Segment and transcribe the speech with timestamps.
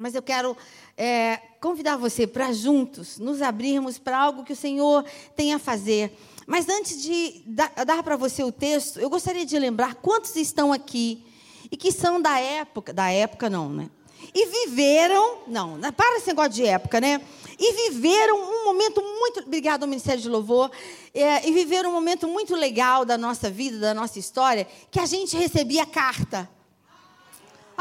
[0.00, 0.56] Mas eu quero
[0.96, 5.04] é, convidar você para juntos nos abrirmos para algo que o Senhor
[5.36, 6.16] tem a fazer.
[6.46, 11.22] Mas antes de dar, para você o texto, eu gostaria de lembrar quantos estão aqui
[11.70, 13.90] e que são da época, da época não, né?
[14.34, 15.90] E viveram, não, né?
[15.90, 17.20] para esse negócio de época, né?
[17.58, 20.70] E viveram um momento muito, obrigado ao Ministério de Louvor,
[21.12, 25.04] é, e viveram um momento muito legal da nossa vida, da nossa história, que a
[25.04, 26.48] gente recebia carta.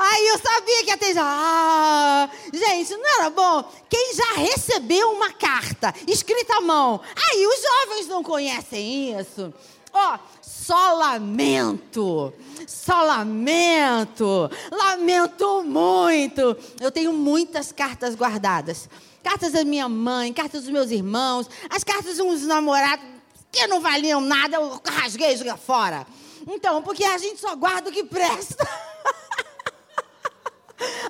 [0.01, 1.17] Aí eu sabia que ia ter.
[1.17, 3.69] Ah, gente, não era bom?
[3.89, 7.01] Quem já recebeu uma carta escrita à mão?
[7.15, 9.53] Aí os jovens não conhecem isso.
[9.91, 12.31] Ó, oh, só lamento,
[12.65, 16.55] só lamento, lamento muito.
[16.79, 18.87] Eu tenho muitas cartas guardadas.
[19.21, 23.05] Cartas da minha mãe, cartas dos meus irmãos, as cartas uns namorados
[23.51, 26.07] que não valiam nada, eu rasguei e joguei fora.
[26.47, 28.65] Então, porque a gente só guarda o que presta.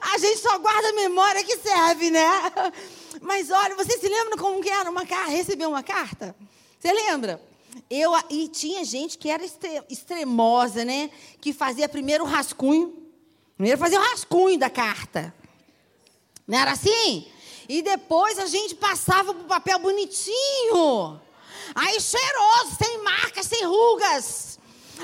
[0.01, 2.25] A gente só guarda a memória que serve, né?
[3.21, 6.35] Mas olha, você se lembra como que era uma carta, receber uma carta?
[6.80, 7.41] Você lembra?
[7.89, 9.44] Eu, e tinha gente que era
[9.89, 11.11] extremosa, né?
[11.39, 12.97] Que fazia primeiro o rascunho.
[13.55, 15.33] Primeiro fazia o rascunho da carta.
[16.47, 17.27] Não era assim?
[17.67, 21.22] E depois a gente passava para o papel bonitinho.
[21.75, 24.48] Aí cheiroso, sem marcas, sem rugas.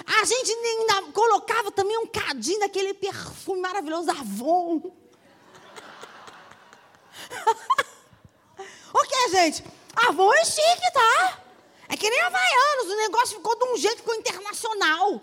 [0.06, 4.82] A gente ainda colocava também um cadinho daquele perfume maravilhoso Avon.
[8.94, 9.64] o que, gente?
[9.96, 11.40] Avon é chique, tá?
[11.88, 15.22] É que nem Havaianos, o negócio ficou de um jeito, ficou internacional.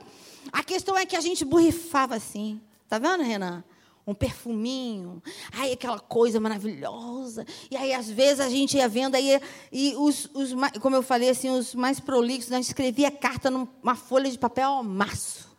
[0.53, 2.61] A questão é que a gente borrifava assim.
[2.89, 3.65] Tá vendo, Renan?
[4.07, 5.23] Um perfuminho,
[5.53, 7.47] aí aquela coisa maravilhosa.
[7.71, 11.31] E aí, às vezes, a gente ia vendo, aí, e os, os como eu falei,
[11.31, 15.51] assim, os mais prolixos, nós escrevia carta numa folha de papel maço.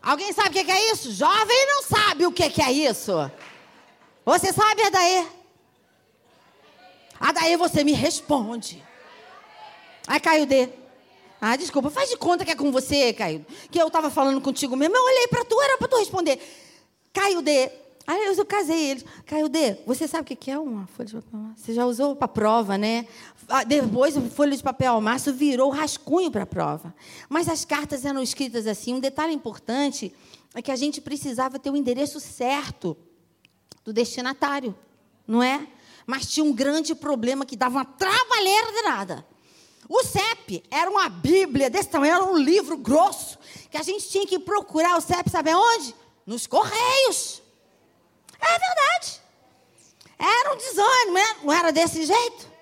[0.00, 1.12] Alguém sabe o que é isso?
[1.12, 3.12] Jovem não sabe o que é isso.
[4.24, 5.26] Você sabe, Adaê?
[7.18, 8.84] Adaê, você me responde.
[10.06, 10.68] Aí, Caio D.
[11.40, 13.44] Ah, desculpa, faz de conta que é com você, Caio.
[13.70, 14.96] Que eu estava falando contigo mesmo.
[14.96, 16.38] Eu olhei para tu, era para tu responder.
[17.14, 17.70] Caio D.
[18.06, 19.04] Aí eu casei eles.
[19.24, 22.28] Caio D, você sabe o que é uma folha de papel Você já usou para
[22.28, 23.06] prova, né?
[23.48, 26.94] Ah, depois, folha de papel maço virou rascunho para a prova.
[27.30, 28.92] Mas as cartas eram escritas assim.
[28.92, 30.12] Um detalhe importante
[30.54, 32.94] é que a gente precisava ter o endereço certo
[33.82, 34.74] do destinatário,
[35.26, 35.66] não é?
[36.06, 39.26] Mas tinha um grande problema que dava uma trabalheira danada.
[39.88, 43.38] O CEP era uma Bíblia desse tamanho, era um livro grosso,
[43.70, 45.94] que a gente tinha que procurar o CEP, sabe onde?
[46.26, 47.42] Nos Correios.
[48.40, 49.20] É verdade.
[50.18, 51.36] Era um desânimo, né?
[51.42, 52.52] não era desse jeito.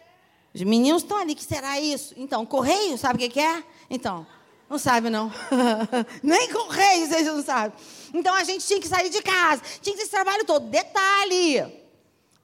[0.55, 2.15] Os meninos estão ali, que será isso?
[2.17, 3.65] Então, Correio, sabe o que é?
[3.89, 4.27] Então,
[4.69, 5.33] não sabe não.
[6.23, 7.73] Nem Correio, vocês não sabem.
[8.13, 10.69] Então, a gente tinha que sair de casa, tinha que ter esse trabalho todo.
[10.69, 11.83] Detalhe,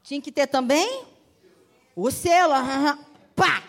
[0.03, 1.05] tinha que ter também
[1.95, 2.55] o selo,
[3.35, 3.63] pá,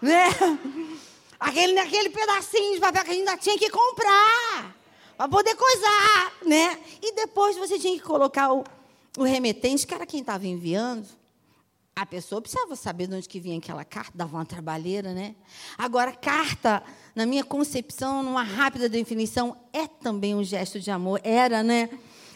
[0.00, 0.28] né?
[1.38, 4.74] Aquele, aquele pedacinho de papel que a gente ainda tinha que comprar
[5.16, 6.78] para poder coisar, né?
[7.02, 8.64] E depois você tinha que colocar o,
[9.18, 11.06] o remetente, que era quem estava enviando.
[11.96, 15.36] A pessoa precisava saber de onde que vinha aquela carta, dava uma trabalheira, né?
[15.78, 16.82] Agora, carta,
[17.14, 21.20] na minha concepção, numa rápida definição, é também um gesto de amor.
[21.22, 21.88] Era, né?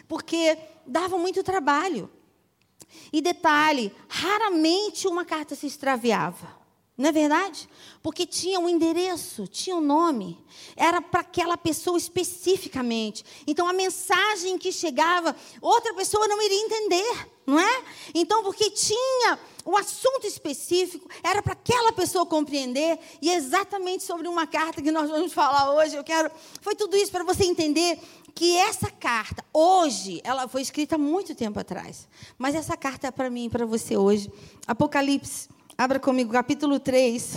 [0.06, 0.56] Porque
[0.86, 2.08] dava muito trabalho.
[3.12, 6.57] E detalhe, raramente uma carta se extraviava.
[6.98, 7.68] Não é verdade?
[8.02, 10.36] Porque tinha um endereço, tinha um nome.
[10.74, 13.24] Era para aquela pessoa especificamente.
[13.46, 17.84] Então a mensagem que chegava, outra pessoa não iria entender, não é?
[18.12, 22.98] Então, porque tinha o um assunto específico, era para aquela pessoa compreender.
[23.22, 25.94] E é exatamente sobre uma carta que nós vamos falar hoje.
[25.94, 26.32] Eu quero.
[26.60, 27.96] Foi tudo isso para você entender
[28.34, 32.08] que essa carta, hoje, ela foi escrita há muito tempo atrás.
[32.36, 34.32] Mas essa carta é para mim e para você hoje.
[34.66, 35.48] Apocalipse
[35.80, 37.36] Abra comigo capítulo 3.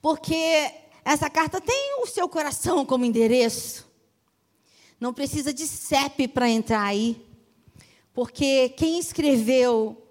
[0.00, 0.72] Porque
[1.04, 3.86] essa carta tem o seu coração como endereço.
[4.98, 7.22] Não precisa de CEP para entrar aí.
[8.14, 10.02] Porque quem escreveu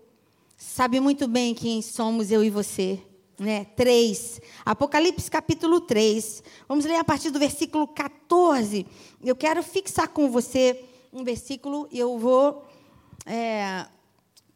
[0.55, 3.01] sabe muito bem quem somos eu e você.
[3.39, 3.65] Né?
[3.75, 4.39] 3.
[4.63, 6.43] Apocalipse capítulo 3.
[6.69, 8.85] Vamos ler a partir do versículo 14.
[9.23, 12.63] Eu quero fixar com você um versículo e eu vou
[13.25, 13.87] é,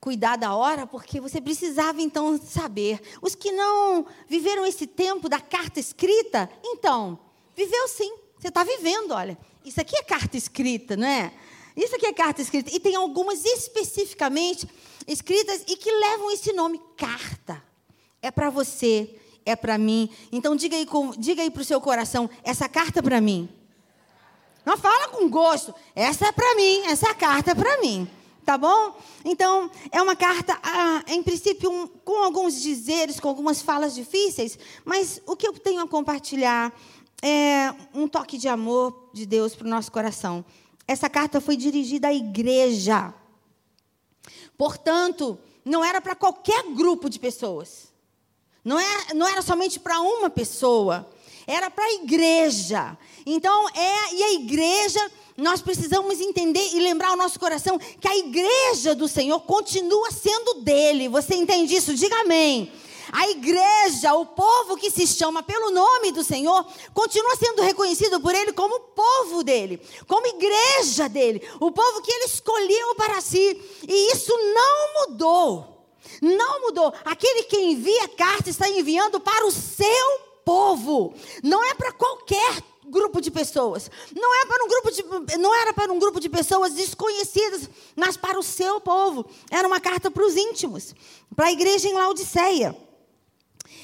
[0.02, 3.00] cuidar da hora, porque você precisava então saber.
[3.22, 7.20] Os que não viveram esse tempo da carta escrita, então,
[7.56, 8.12] viveu sim.
[8.38, 9.38] Você está vivendo, olha.
[9.64, 11.32] Isso aqui é carta escrita, não é?
[11.78, 12.76] Isso aqui é carta escrita.
[12.76, 14.68] E tem algumas especificamente
[15.08, 17.64] escritas e que levam esse nome, carta.
[18.24, 19.16] É para você,
[19.46, 20.10] é para mim.
[20.32, 20.88] Então diga aí,
[21.20, 23.48] diga aí para o seu coração, essa carta é para mim.
[24.66, 25.74] Não fala com gosto.
[25.96, 28.10] Essa é para mim, essa carta é para mim.
[28.46, 28.98] Tá bom?
[29.24, 34.58] Então, é uma carta, ah, em princípio, um, com alguns dizeres, com algumas falas difíceis,
[34.84, 36.74] mas o que eu tenho a compartilhar
[37.22, 40.44] é um toque de amor de Deus para o nosso coração.
[40.88, 43.14] Essa carta foi dirigida à igreja.
[44.58, 47.92] Portanto, não era para qualquer grupo de pessoas.
[48.64, 51.10] Não era, é, não era somente para uma pessoa.
[51.48, 52.98] Era para a igreja.
[53.26, 58.18] Então, é, e a igreja, nós precisamos entender e lembrar o nosso coração que a
[58.18, 61.10] igreja do Senhor continua sendo dele.
[61.10, 61.94] Você entende isso?
[61.94, 62.72] Diga amém.
[63.12, 68.34] A igreja, o povo que se chama pelo nome do Senhor, continua sendo reconhecido por
[68.34, 73.62] ele como povo dele, como igreja dele, o povo que ele escolheu para si.
[73.88, 75.86] E isso não mudou.
[76.22, 76.94] Não mudou.
[77.04, 81.14] Aquele que envia carta está enviando para o seu povo.
[81.44, 82.62] Não é para qualquer
[82.92, 83.90] grupo de pessoas.
[84.16, 88.16] Não é para um grupo de, não era para um grupo de pessoas desconhecidas, mas
[88.16, 89.26] para o seu povo.
[89.50, 90.94] Era uma carta para os íntimos,
[91.36, 92.78] para a igreja em Laodiceia.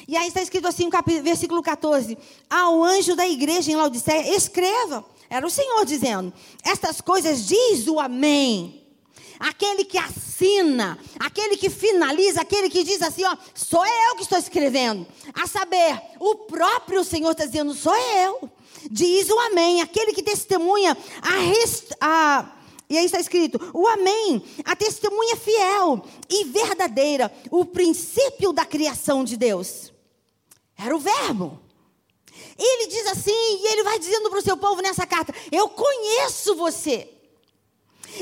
[0.08, 0.90] E aí está escrito assim,
[1.24, 2.18] versículo 14:
[2.50, 5.04] Ao anjo da igreja em Laodiceia, escreva.
[5.30, 6.32] Era o Senhor dizendo:
[6.64, 8.87] Estas coisas diz o Amém.
[9.40, 14.38] Aquele que assina, aquele que finaliza, aquele que diz assim: Ó, sou eu que estou
[14.38, 15.06] escrevendo.
[15.34, 18.50] A saber, o próprio Senhor está dizendo: Sou eu.
[18.90, 19.82] Diz o Amém.
[19.82, 22.58] Aquele que testemunha a, rest, a
[22.90, 29.24] e aí está escrito: o Amém, a testemunha fiel e verdadeira, o princípio da criação
[29.24, 29.92] de Deus.
[30.78, 31.60] Era o verbo.
[32.58, 36.56] Ele diz assim, e ele vai dizendo para o seu povo nessa carta: Eu conheço
[36.56, 37.17] você.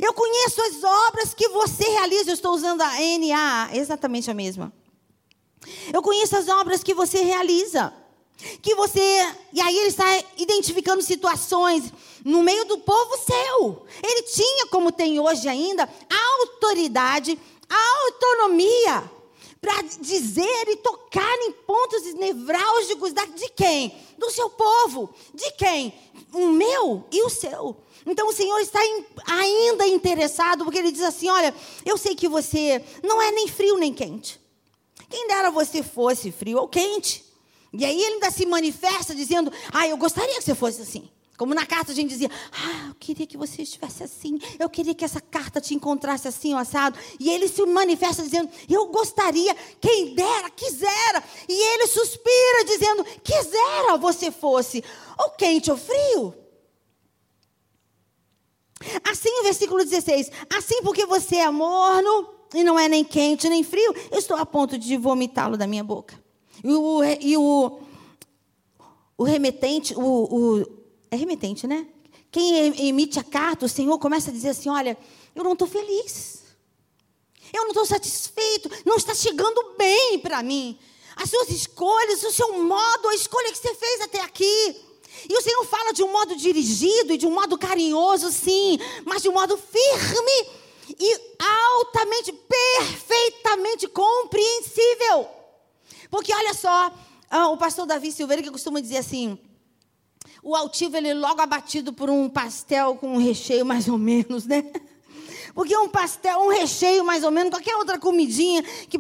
[0.01, 2.31] Eu conheço as obras que você realiza.
[2.31, 4.73] Eu estou usando a NA, exatamente a mesma.
[5.93, 7.93] Eu conheço as obras que você realiza.
[8.61, 8.99] Que você.
[9.53, 10.05] E aí ele está
[10.37, 11.91] identificando situações
[12.23, 13.85] no meio do povo seu.
[14.03, 17.39] Ele tinha, como tem hoje ainda, a autoridade,
[17.69, 19.11] a autonomia
[19.61, 23.95] para dizer e tocar em pontos nevrálgicos de quem?
[24.17, 25.09] Do seu povo.
[25.33, 25.91] De quem?
[26.31, 27.75] O meu e o seu.
[28.05, 28.79] Então o Senhor está
[29.27, 31.53] ainda interessado, porque Ele diz assim: Olha,
[31.85, 34.39] eu sei que você não é nem frio nem quente.
[35.09, 37.23] Quem dera você fosse frio ou quente.
[37.73, 41.09] E aí ele ainda se manifesta dizendo: Ah, eu gostaria que você fosse assim.
[41.37, 44.95] Como na carta a gente dizia, ah, eu queria que você estivesse assim, eu queria
[44.95, 46.97] que essa carta te encontrasse assim, assado.
[47.19, 51.21] E ele se manifesta dizendo, eu gostaria, quem dera, quisera.
[51.49, 54.81] E ele suspira dizendo, quisera você fosse,
[55.17, 56.33] ou quente ou frio.
[59.03, 63.63] Assim, o versículo 16, assim porque você é morno, e não é nem quente nem
[63.63, 66.19] frio, eu estou a ponto de vomitá-lo da minha boca.
[66.63, 67.79] E o, e o,
[69.17, 70.65] o remetente, o, o
[71.11, 71.87] é remetente, né?
[72.31, 74.97] Quem emite a carta, o Senhor começa a dizer assim: olha,
[75.33, 76.43] eu não estou feliz.
[77.53, 78.69] Eu não estou satisfeito.
[78.85, 80.77] Não está chegando bem para mim.
[81.15, 84.75] As suas escolhas, o seu modo, a escolha que você fez até aqui.
[85.29, 89.21] E o Senhor fala de um modo dirigido e de um modo carinhoso, sim, mas
[89.21, 90.65] de um modo firme
[90.99, 95.27] e altamente, perfeitamente compreensível.
[96.09, 96.91] Porque olha só,
[97.29, 99.37] ah, o pastor Davi Silveira que costuma dizer assim:
[100.43, 104.45] o altivo ele é logo abatido por um pastel com um recheio mais ou menos,
[104.45, 104.63] né?
[105.55, 108.99] Porque um pastel, um recheio mais ou menos, qualquer outra comidinha que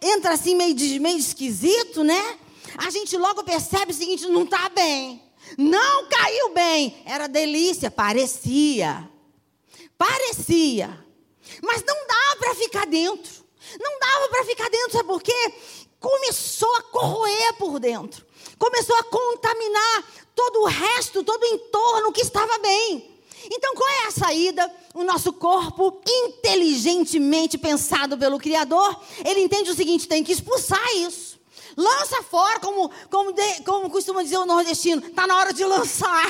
[0.00, 2.38] entra assim meio, meio esquisito, né?
[2.78, 5.25] A gente logo percebe o seguinte: não está bem.
[5.56, 7.02] Não caiu bem.
[7.04, 9.08] Era delícia, parecia.
[9.96, 11.04] Parecia.
[11.62, 13.44] Mas não dava para ficar dentro.
[13.80, 15.52] Não dava para ficar dentro, sabe por quê?
[15.98, 18.24] Começou a corroer por dentro.
[18.58, 23.16] Começou a contaminar todo o resto, todo o entorno que estava bem.
[23.50, 24.72] Então, qual é a saída?
[24.94, 31.25] O nosso corpo, inteligentemente pensado pelo Criador, ele entende o seguinte: tem que expulsar isso.
[31.76, 36.26] Lança fora, como, como, de, como costuma dizer o nordestino, está na hora de lançar.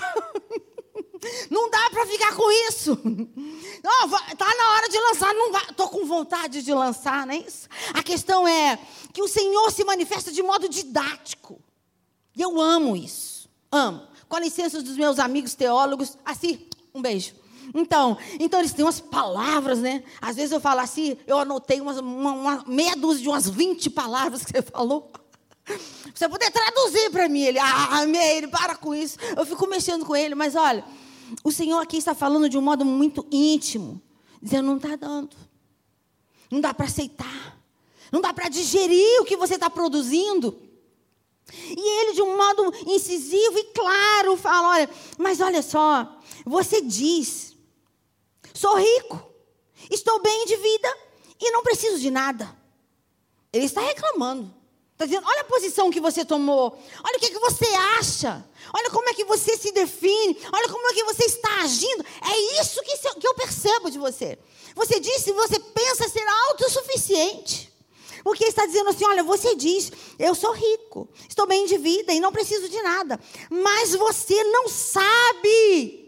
[1.50, 2.98] Não dá para ficar com isso.
[4.28, 5.34] Está na hora de lançar.
[5.34, 7.68] Não Estou com vontade de lançar, não é isso?
[7.94, 8.78] A questão é
[9.12, 11.60] que o Senhor se manifesta de modo didático.
[12.34, 13.48] E eu amo isso.
[13.70, 14.02] Amo.
[14.28, 17.34] Com a licença dos meus amigos teólogos, assim, um beijo.
[17.74, 20.02] Então, então eles têm umas palavras, né?
[20.20, 23.90] Às vezes eu falo assim, eu anotei umas, uma, uma meia dúzia de umas 20
[23.90, 25.10] palavras que você falou.
[26.14, 27.42] Você poder traduzir para mim.
[27.42, 29.18] Ele, ah, amei, ele, para com isso.
[29.36, 30.84] Eu fico mexendo com ele, mas olha,
[31.42, 34.00] o Senhor aqui está falando de um modo muito íntimo,
[34.40, 35.36] dizendo: não está dando,
[36.50, 37.58] não dá para aceitar,
[38.10, 40.62] não dá para digerir o que você está produzindo.
[41.52, 47.56] E ele, de um modo incisivo e claro, fala: olha, mas olha só, você diz,
[48.54, 49.26] sou rico
[49.90, 50.96] estou bem de vida
[51.40, 52.56] e não preciso de nada.
[53.52, 54.52] Ele está reclamando.
[54.96, 56.74] Está dizendo, olha a posição que você tomou.
[57.04, 57.66] Olha o que, que você
[57.98, 58.42] acha.
[58.72, 60.38] Olha como é que você se define.
[60.50, 62.02] Olha como é que você está agindo.
[62.02, 64.38] É isso que, que eu percebo de você.
[64.74, 67.70] Você disse, você pensa ser autossuficiente.
[68.24, 72.18] Porque está dizendo assim: olha, você diz, eu sou rico, estou bem de vida e
[72.18, 73.20] não preciso de nada.
[73.50, 76.05] Mas você não sabe.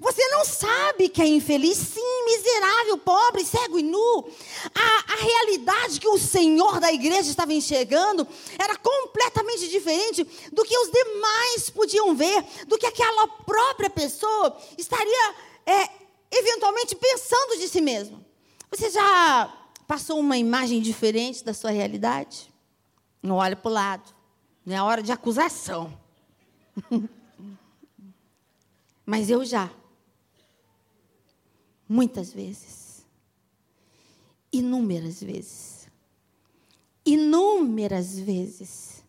[0.00, 4.28] Você não sabe que é infeliz, sim, miserável, pobre, cego e nu.
[4.74, 8.26] A, a realidade que o Senhor da igreja estava enxergando
[8.58, 15.34] era completamente diferente do que os demais podiam ver, do que aquela própria pessoa estaria
[15.66, 15.90] é,
[16.30, 18.24] eventualmente pensando de si mesmo.
[18.70, 19.52] Você já
[19.86, 22.52] passou uma imagem diferente da sua realidade?
[23.22, 24.14] Não olhe para o lado,
[24.66, 25.96] não é hora de acusação.
[29.04, 29.70] Mas eu já.
[31.88, 33.04] Muitas vezes.
[34.52, 35.88] Inúmeras vezes.
[37.04, 39.04] Inúmeras vezes.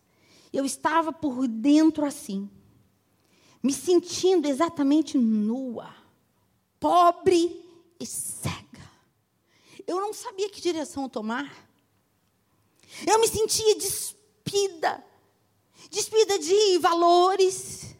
[0.52, 2.48] Eu estava por dentro assim,
[3.62, 5.94] me sentindo exatamente nua,
[6.80, 7.64] pobre
[8.00, 8.56] e cega.
[9.86, 11.66] Eu não sabia que direção tomar.
[13.06, 15.04] Eu me sentia despida,
[15.90, 17.94] despida de valores,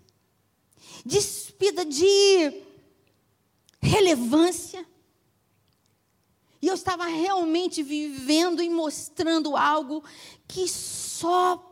[1.57, 2.63] despida de
[3.81, 4.87] relevância.
[6.61, 10.05] E eu estava realmente vivendo e mostrando algo
[10.47, 11.63] que só.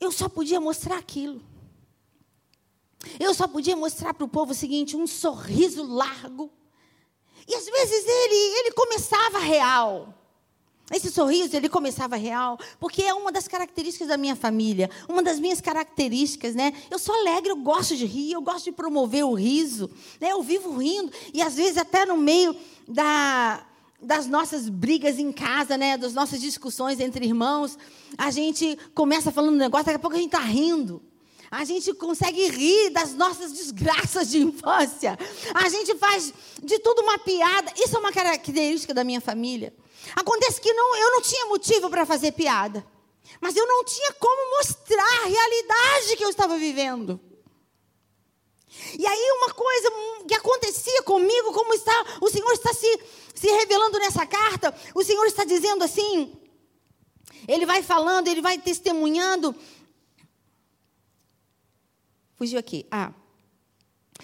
[0.00, 1.42] Eu só podia mostrar aquilo.
[3.18, 6.50] Eu só podia mostrar para o povo o seguinte: um sorriso largo.
[7.46, 10.14] E às vezes ele, ele começava real.
[10.90, 15.38] Esse sorriso, ele começava real, porque é uma das características da minha família, uma das
[15.38, 16.72] minhas características, né?
[16.90, 19.88] Eu sou alegre, eu gosto de rir, eu gosto de promover o riso,
[20.20, 20.32] né?
[20.32, 22.56] Eu vivo rindo, e às vezes até no meio
[22.88, 23.64] da,
[24.02, 25.96] das nossas brigas em casa, né?
[25.96, 27.78] Das nossas discussões entre irmãos,
[28.18, 31.02] a gente começa falando um negócio, daqui a pouco a gente está rindo.
[31.50, 35.18] A gente consegue rir das nossas desgraças de infância.
[35.52, 37.72] A gente faz de tudo uma piada.
[37.76, 39.74] Isso é uma característica da minha família.
[40.14, 42.86] Acontece que não, eu não tinha motivo para fazer piada.
[43.40, 47.20] Mas eu não tinha como mostrar a realidade que eu estava vivendo.
[48.96, 49.90] E aí uma coisa
[50.28, 53.00] que acontecia comigo, como está, o Senhor está se,
[53.34, 56.32] se revelando nessa carta, o Senhor está dizendo assim,
[57.48, 59.54] ele vai falando, ele vai testemunhando.
[62.40, 62.86] Fugiu aqui.
[62.90, 63.12] Ah,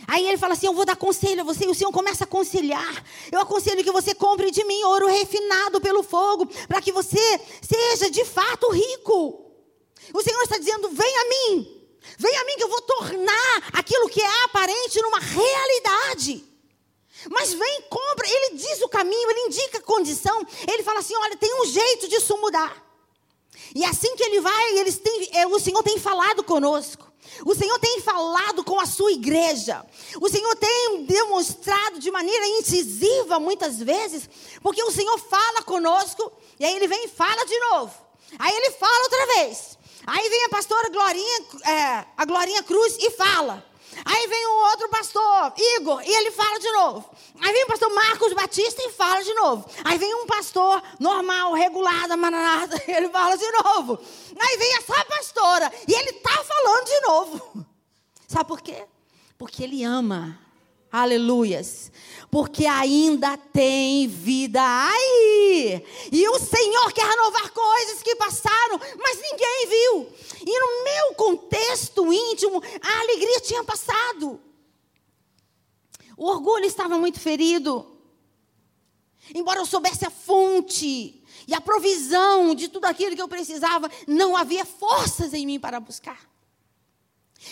[0.08, 2.26] Aí ele fala assim: Eu vou dar conselho a você, e o Senhor começa a
[2.26, 3.04] aconselhar.
[3.30, 8.10] Eu aconselho que você compre de mim ouro refinado pelo fogo, para que você seja
[8.10, 9.52] de fato rico.
[10.14, 14.08] O Senhor está dizendo: Vem a mim, vem a mim, que eu vou tornar aquilo
[14.08, 16.42] que é aparente numa realidade.
[17.30, 18.26] Mas vem, compra.
[18.26, 20.40] Ele diz o caminho, ele indica a condição.
[20.66, 22.82] Ele fala assim: Olha, tem um jeito disso mudar.
[23.74, 27.05] E assim que ele vai, eles têm, é, o Senhor tem falado conosco.
[27.44, 29.84] O Senhor tem falado com a sua igreja.
[30.20, 34.28] O Senhor tem demonstrado de maneira incisiva muitas vezes,
[34.62, 37.92] porque o Senhor fala conosco e aí ele vem e fala de novo.
[38.38, 39.78] Aí ele fala outra vez.
[40.06, 43.64] Aí vem a pastora Glorinha, é, a Glorinha Cruz e fala.
[44.04, 47.10] Aí vem um outro pastor, Igor, e ele fala de novo.
[47.40, 49.68] Aí vem o pastor Marcos Batista e fala de novo.
[49.84, 53.98] Aí vem um pastor normal, regulado, manada, e ele fala de novo.
[54.38, 57.66] Aí vem essa pastora e ele está falando de novo.
[58.28, 58.84] Sabe por quê?
[59.38, 60.38] Porque ele ama.
[60.90, 61.92] Aleluias.
[62.30, 65.84] Porque ainda tem vida aí.
[66.10, 70.08] E o Senhor quer renovar coisas que passaram, mas ninguém viu.
[70.46, 74.40] E no meu contexto íntimo, a alegria tinha passado.
[76.16, 77.86] O orgulho estava muito ferido.
[79.34, 84.36] Embora eu soubesse a fonte e a provisão de tudo aquilo que eu precisava, não
[84.36, 86.18] havia forças em mim para buscar.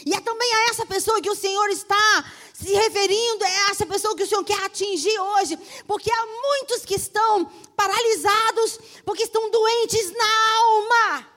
[0.04, 4.16] E é também a essa pessoa que o Senhor está se referindo, é essa pessoa
[4.16, 7.44] que o Senhor quer atingir hoje, porque há muitos que estão
[7.76, 11.33] paralisados, porque estão doentes na alma.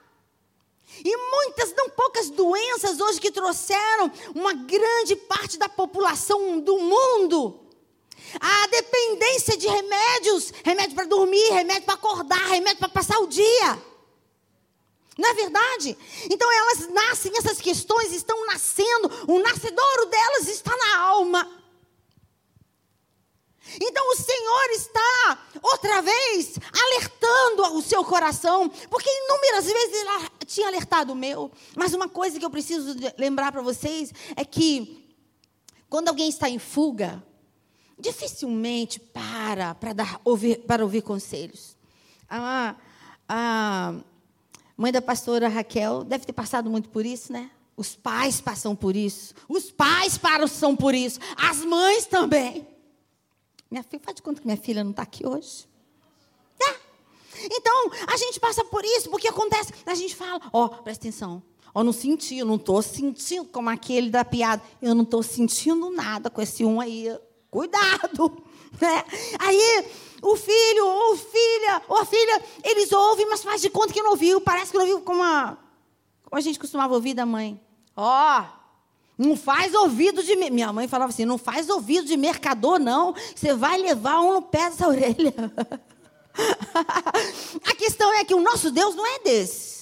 [1.04, 7.60] E muitas, não poucas doenças hoje que trouxeram uma grande parte da população do mundo.
[8.40, 13.82] A dependência de remédios, remédio para dormir, remédio para acordar, remédio para passar o dia.
[15.18, 15.98] Não é verdade?
[16.30, 21.57] Então elas nascem, essas questões estão nascendo, o nascedouro delas está na alma.
[23.82, 30.68] Então o Senhor está, outra vez, alertando o seu coração, porque inúmeras vezes ele tinha
[30.68, 31.52] alertado o meu.
[31.76, 35.06] Mas uma coisa que eu preciso lembrar para vocês é que,
[35.90, 37.24] quando alguém está em fuga,
[38.00, 41.76] dificilmente para para, dar, ouvir, para ouvir conselhos.
[42.30, 42.76] A,
[43.28, 43.96] a
[44.76, 47.50] mãe da pastora Raquel deve ter passado muito por isso, né?
[47.76, 49.36] Os pais passam por isso.
[49.48, 51.20] Os pais passam por isso.
[51.38, 52.68] As mães também.
[53.70, 55.68] Minha filha, faz de conta que minha filha não está aqui hoje.
[56.62, 56.76] É.
[57.52, 61.44] Então, a gente passa por isso, porque acontece, a gente fala, ó, oh, presta atenção,
[61.74, 65.22] ó, oh, não senti, eu não estou sentindo como aquele da piada, eu não estou
[65.22, 67.16] sentindo nada com esse um aí,
[67.52, 68.44] cuidado,
[68.80, 69.04] né?
[69.40, 69.86] Aí,
[70.22, 74.12] o filho, ou filha, ou a filha, eles ouvem, mas faz de conta que não
[74.12, 75.58] ouviu, parece que não ouviu como a,
[76.24, 77.62] como a gente costumava ouvir da mãe.
[77.96, 78.57] Ó, oh,
[79.18, 80.36] não faz ouvido de.
[80.36, 83.16] Minha mãe falava assim: não faz ouvido de mercador, não.
[83.36, 85.34] Você vai levar um no pé dessa orelha.
[87.66, 89.78] a questão é que o nosso Deus não é desse.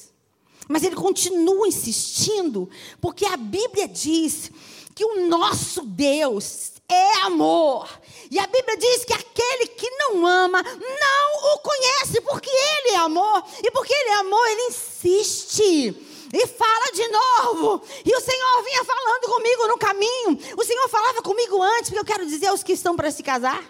[0.68, 4.52] Mas ele continua insistindo, porque a Bíblia diz
[4.96, 7.88] que o nosso Deus é amor.
[8.32, 12.98] E a Bíblia diz que aquele que não ama não o conhece, porque ele é
[12.98, 13.44] amor.
[13.62, 17.82] E porque ele é amor, ele insiste e fala de novo.
[18.06, 20.58] E o Senhor vinha falando comigo no caminho.
[20.58, 23.64] O Senhor falava comigo antes, porque eu quero dizer aos que estão para se casar.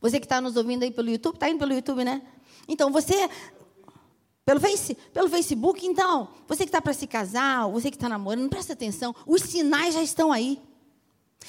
[0.00, 2.22] Você que está nos ouvindo aí pelo YouTube, está indo pelo YouTube, né?
[2.68, 3.28] Então você.
[4.44, 8.48] Pelo, face, pelo Facebook, então, você que está para se casar, você que está namorando,
[8.48, 10.58] presta atenção, os sinais já estão aí.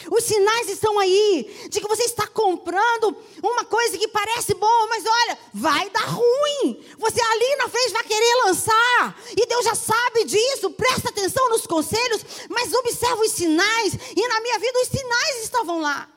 [0.09, 5.03] Os sinais estão aí de que você está comprando uma coisa que parece boa, mas
[5.05, 6.85] olha, vai dar ruim.
[6.97, 9.21] Você ali na frente vai querer lançar.
[9.35, 10.71] E Deus já sabe disso.
[10.71, 13.93] Presta atenção nos conselhos, mas observa os sinais.
[14.15, 16.09] E na minha vida os sinais estavam lá.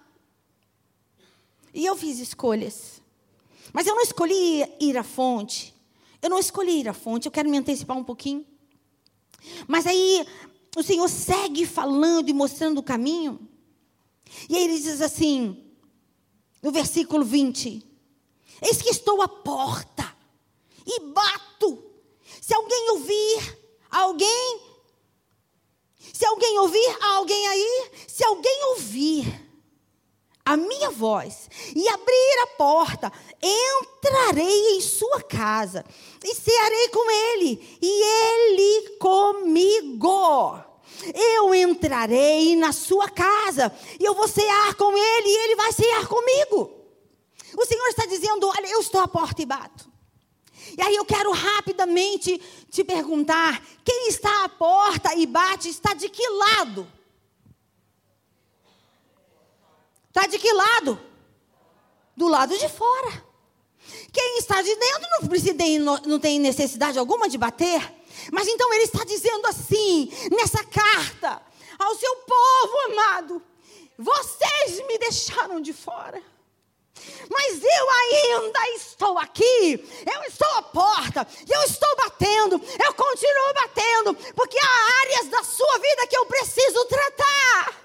[1.75, 3.03] E eu fiz escolhas.
[3.73, 5.75] Mas eu não escolhi ir à fonte.
[6.21, 7.27] Eu não escolhi ir à fonte.
[7.27, 8.47] Eu quero me antecipar um pouquinho.
[9.67, 10.25] Mas aí
[10.77, 13.49] o Senhor segue falando e mostrando o caminho.
[14.49, 15.73] E ele diz assim,
[16.63, 17.85] no versículo 20:
[18.63, 20.17] Eis que estou à porta
[20.87, 21.83] e bato.
[22.41, 23.59] Se alguém ouvir,
[23.91, 24.61] alguém.
[26.13, 27.91] Se alguém ouvir, alguém aí.
[28.07, 29.53] Se alguém ouvir
[30.45, 35.85] a minha voz e abrir a porta, entrarei em sua casa
[36.23, 40.72] e cearei com ele, e ele comigo
[41.15, 46.07] eu entrarei na sua casa e eu vou cear com ele e ele vai cear
[46.07, 46.71] comigo.
[47.57, 49.91] O Senhor está dizendo: Olha, eu estou à porta e bato.
[50.77, 52.39] E aí eu quero rapidamente
[52.71, 56.91] te perguntar: quem está à porta e bate está de que lado?
[60.09, 61.01] Está de que lado?
[62.17, 63.32] Do lado de fora.
[64.13, 65.55] Quem está de dentro não, precisa,
[66.07, 67.81] não tem necessidade alguma de bater.
[68.31, 71.43] Mas então ele está dizendo assim, nessa carta,
[71.79, 73.43] ao seu povo amado:
[73.99, 76.23] vocês me deixaram de fora.
[77.29, 79.73] Mas eu ainda estou aqui,
[80.07, 85.79] eu estou à porta, eu estou batendo, eu continuo batendo, porque há áreas da sua
[85.79, 87.82] vida que eu preciso tratar.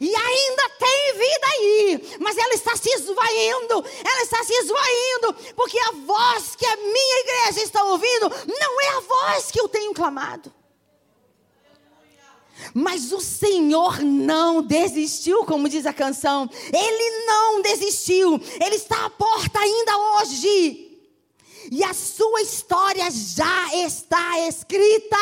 [0.00, 5.78] E ainda tem vida aí, mas ela está se esvaindo, ela está se esvaindo, porque
[5.78, 9.92] a voz que a minha igreja está ouvindo não é a voz que eu tenho
[9.94, 10.52] clamado.
[12.74, 16.48] Mas o Senhor não desistiu, como diz a canção.
[16.72, 18.40] Ele não desistiu.
[18.64, 20.81] Ele está à porta ainda hoje.
[21.74, 25.16] E a sua história já está escrita.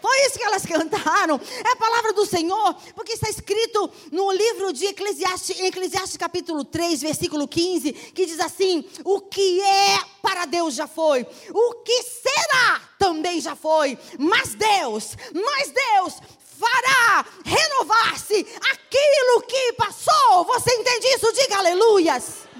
[0.00, 1.40] Foi isso que elas cantaram.
[1.64, 7.00] É a palavra do Senhor, porque está escrito no livro de Eclesiastes, Eclesiastes capítulo 3,
[7.00, 12.80] versículo 15, que diz assim: O que é para Deus já foi, o que será
[12.96, 16.14] também já foi, mas Deus, mas Deus
[16.60, 20.44] fará renovar-se aquilo que passou.
[20.44, 21.32] Você entende isso?
[21.32, 22.51] Diga aleluias.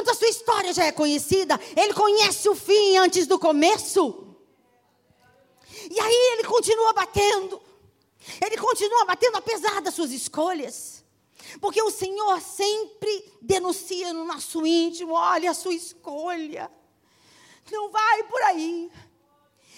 [0.00, 1.60] Portanto, a sua história já é conhecida.
[1.76, 4.34] Ele conhece o fim antes do começo.
[5.90, 7.60] E aí ele continua batendo.
[8.42, 11.04] Ele continua batendo apesar das suas escolhas.
[11.60, 16.70] Porque o Senhor sempre denuncia no nosso íntimo: olha a sua escolha.
[17.70, 18.90] Não vai por aí.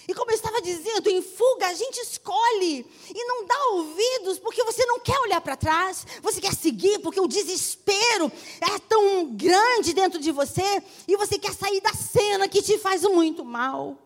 [0.08, 2.84] E como eu estava dizendo, em fuga a gente escolhe
[3.14, 7.20] e não dá ouvidos porque você não quer olhar para trás, você quer seguir porque
[7.20, 12.62] o desespero é tão grande dentro de você e você quer sair da cena que
[12.62, 13.96] te faz muito mal.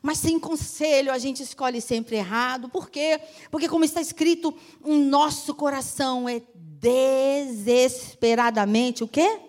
[0.00, 2.68] Mas sem conselho a gente escolhe sempre errado.
[2.68, 3.20] Por quê?
[3.50, 9.40] Porque, como está escrito, o nosso coração é desesperadamente o quê?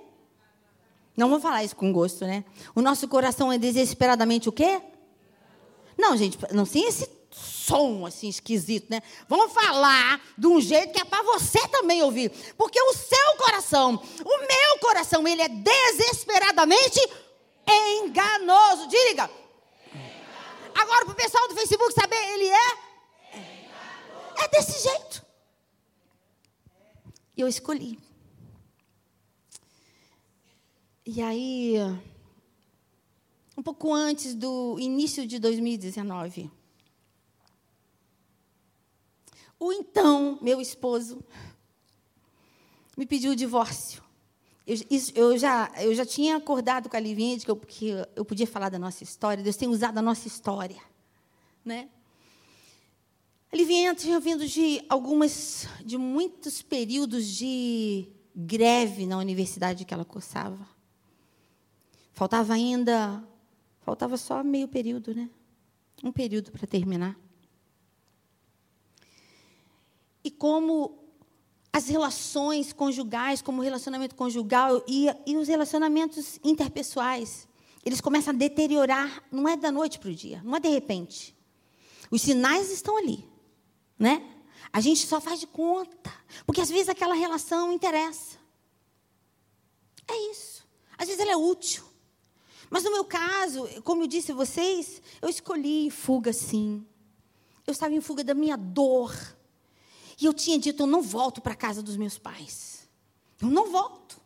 [1.18, 2.46] Não vou falar isso com gosto, né?
[2.76, 4.80] O nosso coração é desesperadamente o quê?
[5.98, 9.02] Não, gente, não tem esse som assim esquisito, né?
[9.28, 12.30] Vamos falar de um jeito que é para você também ouvir.
[12.58, 17.00] Porque o seu coração, o meu coração, ele é desesperadamente
[17.68, 18.88] enganoso.
[18.88, 19.30] Diga.
[20.76, 22.78] Agora, para o pessoal do Facebook saber, ele é?
[24.44, 25.24] É desse jeito.
[27.36, 28.00] E eu escolhi.
[31.06, 31.76] E aí,
[33.56, 36.50] um pouco antes do início de 2019,
[39.60, 41.24] o então meu esposo
[42.98, 44.04] me pediu o divórcio.
[44.66, 47.90] Eu, isso, eu, já, eu já tinha acordado com a Livinha de que eu, que
[48.16, 50.82] eu podia falar da nossa história, Deus tem usado a nossa história.
[51.64, 51.90] Né?
[53.52, 60.06] A Livinha tinha vindo de algumas, de muitos períodos de greve na universidade que ela
[60.06, 60.68] cursava.
[62.14, 63.24] Faltava ainda,
[63.84, 65.30] faltava só meio período, né?
[66.04, 67.18] Um período para terminar.
[70.24, 70.98] E como
[71.72, 77.48] as relações conjugais, como o relacionamento conjugal e, e os relacionamentos interpessoais,
[77.86, 81.36] eles começam a deteriorar, não é da noite para o dia, não é de repente.
[82.10, 83.28] Os sinais estão ali,
[84.00, 84.30] né?
[84.72, 86.12] A gente só faz de conta,
[86.46, 88.38] porque às vezes aquela relação interessa.
[90.08, 90.66] É isso.
[90.98, 91.84] Às vezes ela é útil.
[92.74, 96.84] Mas no meu caso, como eu disse a vocês, eu escolhi fuga sim.
[97.68, 99.16] Eu estava em fuga da minha dor.
[100.20, 102.90] E eu tinha dito: eu não volto para a casa dos meus pais.
[103.40, 104.20] Eu não volto.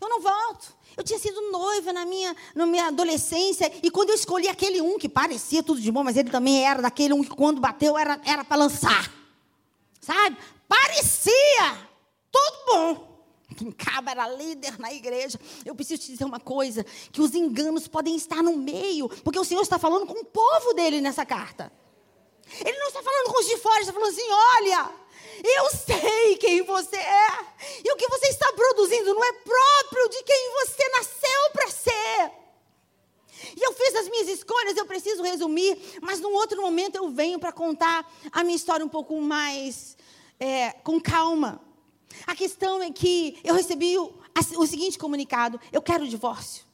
[0.00, 0.72] Eu não volto.
[0.96, 4.96] Eu tinha sido noiva na minha, na minha adolescência, e quando eu escolhi aquele um
[4.96, 8.16] que parecia tudo de bom, mas ele também era daquele um que quando bateu era,
[8.44, 9.12] para lançar.
[10.00, 10.36] Sabe?
[10.68, 11.88] Parecia
[12.30, 13.11] tudo bom.
[13.76, 15.38] Caba era líder na igreja.
[15.64, 19.44] Eu preciso te dizer uma coisa: que os enganos podem estar no meio, porque o
[19.44, 21.72] Senhor está falando com o povo dele nessa carta.
[22.64, 24.90] Ele não está falando com os de fora, ele está falando assim: olha,
[25.44, 27.28] eu sei quem você é,
[27.84, 32.42] e o que você está produzindo não é próprio de quem você nasceu para ser.
[33.56, 37.38] E eu fiz as minhas escolhas, eu preciso resumir, mas num outro momento eu venho
[37.38, 39.96] para contar a minha história um pouco mais
[40.38, 41.60] é, com calma.
[42.26, 44.12] A questão é que eu recebi o,
[44.56, 46.64] o seguinte comunicado: eu quero o divórcio.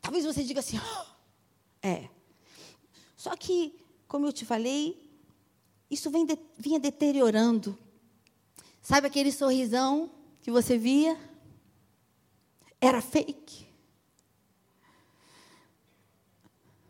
[0.00, 1.06] Talvez você diga assim, oh,
[1.82, 2.08] é.
[3.16, 3.74] Só que,
[4.06, 5.10] como eu te falei,
[5.90, 7.76] isso vem de, vinha deteriorando.
[8.80, 11.18] Sabe aquele sorrisão que você via?
[12.80, 13.66] Era fake.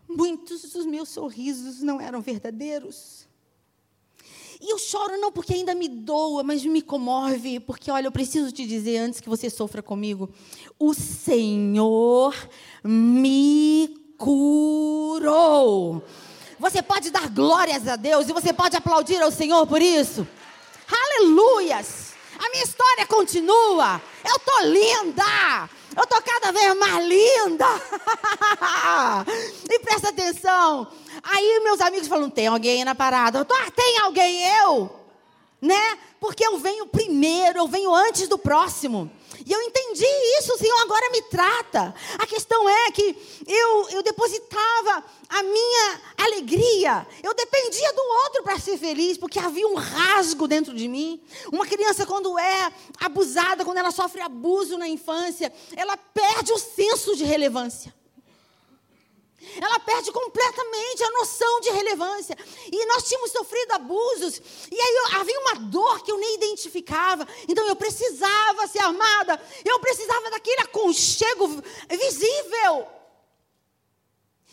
[0.06, 3.25] Muitos dos meus sorrisos não eram verdadeiros.
[4.60, 8.50] E eu choro não porque ainda me doa, mas me comove, porque olha, eu preciso
[8.50, 10.30] te dizer antes que você sofra comigo,
[10.78, 12.34] o Senhor
[12.82, 16.02] me curou.
[16.58, 20.26] Você pode dar glórias a Deus e você pode aplaudir ao Senhor por isso.
[20.90, 22.14] Aleluias!
[22.38, 24.00] A minha história continua.
[24.24, 25.68] Eu tô linda.
[25.96, 27.64] Eu tô cada vez mais linda.
[29.70, 30.86] e presta atenção.
[31.22, 33.38] Aí meus amigos falam: tem alguém na parada?
[33.38, 34.94] Eu tô, ah, tem alguém eu?
[35.60, 35.98] Né?
[36.20, 39.10] Porque eu venho primeiro, eu venho antes do próximo.
[39.46, 40.04] E eu entendi
[40.40, 41.94] isso, o Senhor agora me trata.
[42.18, 48.58] A questão é que eu, eu depositava a minha alegria, eu dependia do outro para
[48.58, 51.22] ser feliz, porque havia um rasgo dentro de mim.
[51.52, 57.14] Uma criança, quando é abusada, quando ela sofre abuso na infância, ela perde o senso
[57.14, 57.94] de relevância.
[59.60, 62.36] Ela perde completamente a noção de relevância.
[62.70, 64.40] E nós tínhamos sofrido abusos.
[64.70, 67.26] E aí eu, havia uma dor que eu nem identificava.
[67.48, 69.40] Então eu precisava ser amada.
[69.64, 72.88] Eu precisava daquele aconchego visível.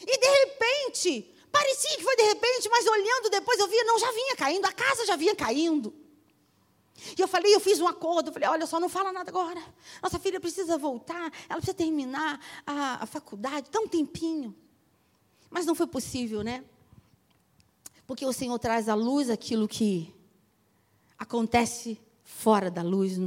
[0.06, 4.12] E de repente, parecia que foi de repente, mas olhando depois eu via, não, já
[4.12, 5.94] vinha caindo, a casa já vinha caindo.
[7.18, 9.62] E eu falei, eu fiz um acordo, eu falei, olha só, não fala nada agora.
[10.02, 14.56] Nossa filha precisa voltar, ela precisa terminar a, a faculdade, dá um tempinho.
[15.54, 16.64] Mas não foi possível, né?
[18.08, 20.12] Porque o Senhor traz à luz aquilo que
[21.16, 23.20] acontece fora da luz.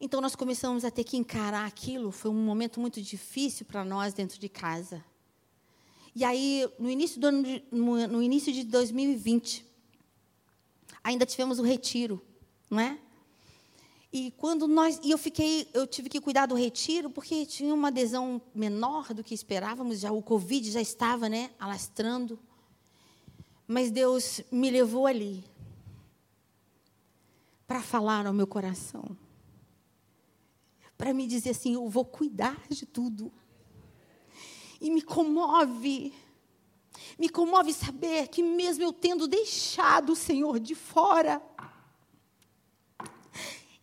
[0.00, 2.12] Então nós começamos a ter que encarar aquilo.
[2.12, 5.04] Foi um momento muito difícil para nós dentro de casa.
[6.14, 9.66] E aí, no início, do de, no início de 2020,
[11.02, 12.24] ainda tivemos o retiro,
[12.70, 12.96] não é?
[14.10, 17.88] E quando nós, e eu fiquei, eu tive que cuidar do retiro porque tinha uma
[17.88, 22.38] adesão menor do que esperávamos, já o Covid já estava, né, alastrando.
[23.66, 25.44] Mas Deus me levou ali
[27.66, 29.14] para falar ao meu coração.
[30.96, 33.30] Para me dizer assim, eu vou cuidar de tudo.
[34.80, 36.14] E me comove
[37.18, 41.42] Me comove saber que, mesmo eu tendo deixado o Senhor de fora,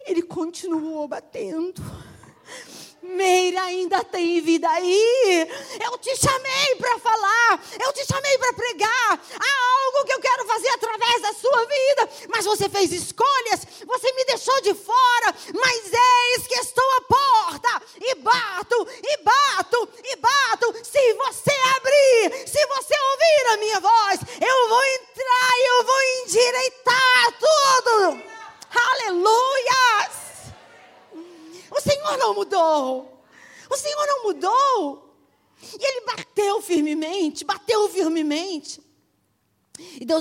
[0.06, 1.82] Ele continuou batendo.
[3.02, 5.48] Meira ainda tem vida aí.
[5.84, 9.22] Eu te chamei para falar, eu te chamei para pregar.
[9.39, 14.12] Há algo que eu quero fazer através da sua vida, mas você fez escolhas, você
[14.13, 15.36] me deixou de fora.
[15.54, 15.94] Mas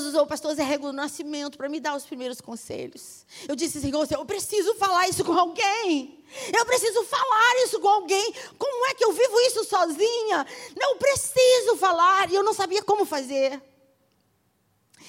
[0.05, 3.25] Deus usou o pastor Zé Rego do Nascimento para me dar os primeiros conselhos.
[3.49, 6.23] Eu disse, Senhor, eu preciso falar isso com alguém.
[6.53, 8.35] Eu preciso falar isso com alguém.
[8.59, 10.47] Como é que eu vivo isso sozinha?
[10.77, 12.31] Não preciso falar.
[12.31, 13.62] E eu não sabia como fazer.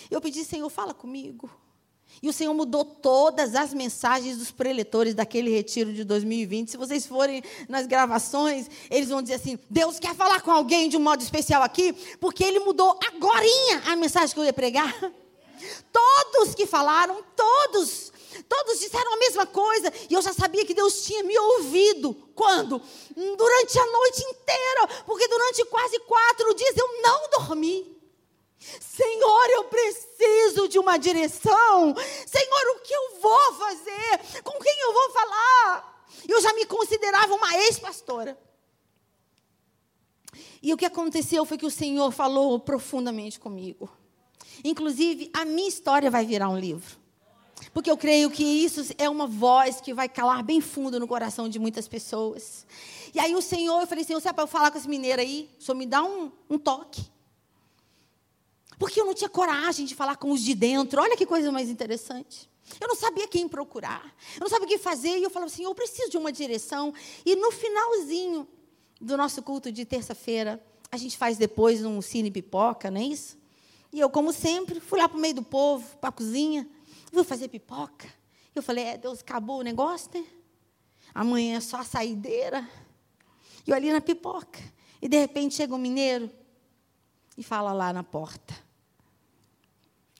[0.09, 1.49] Eu pedi, Senhor, fala comigo.
[2.21, 6.71] E o Senhor mudou todas as mensagens dos preletores daquele retiro de 2020.
[6.71, 10.97] Se vocês forem nas gravações, eles vão dizer assim: Deus quer falar com alguém de
[10.97, 14.93] um modo especial aqui, porque Ele mudou agorinha a mensagem que eu ia pregar.
[15.91, 18.11] Todos que falaram, todos,
[18.47, 19.91] todos disseram a mesma coisa.
[20.09, 22.13] E eu já sabia que Deus tinha me ouvido.
[22.35, 22.81] Quando?
[23.15, 25.03] Durante a noite inteira.
[25.05, 27.94] Porque durante quase quatro dias eu não dormi.
[28.59, 31.95] Senhor, eu preciso de uma direção.
[32.25, 34.41] Senhor, o que eu vou fazer?
[34.43, 36.05] Com quem eu vou falar?
[36.27, 38.37] Eu já me considerava uma ex-pastora.
[40.61, 43.89] E o que aconteceu foi que o Senhor falou profundamente comigo.
[44.63, 46.97] Inclusive, a minha história vai virar um livro.
[47.73, 51.47] Porque eu creio que isso é uma voz que vai calar bem fundo no coração
[51.47, 52.65] de muitas pessoas.
[53.13, 55.21] E aí o Senhor, eu falei, Senhor, você é para eu falar com esse mineiro
[55.21, 55.49] aí?
[55.59, 57.05] O Senhor me dá um, um toque.
[58.77, 61.01] Porque eu não tinha coragem de falar com os de dentro.
[61.01, 62.49] Olha que coisa mais interessante.
[62.79, 64.15] Eu não sabia quem procurar.
[64.35, 65.17] Eu não sabia o que fazer.
[65.17, 66.93] E eu falava assim: eu preciso de uma direção.
[67.25, 68.47] E no finalzinho
[68.99, 73.37] do nosso culto de terça-feira, a gente faz depois um cine pipoca, não é isso?
[73.93, 76.67] E eu, como sempre, fui lá para o meio do povo, para a cozinha.
[77.11, 78.07] Vou fazer pipoca.
[78.53, 80.25] Eu falei: é, Deus, acabou o negócio, né?
[81.13, 82.67] Amanhã é só a saideira.
[83.65, 84.59] E eu ali na pipoca.
[85.01, 86.29] E de repente chega um mineiro
[87.37, 88.64] e fala lá na porta.